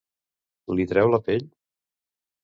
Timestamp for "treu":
0.93-1.11